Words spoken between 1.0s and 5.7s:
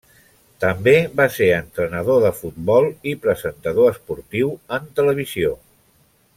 va ser entrenador de futbol i presentador esportiu en televisió.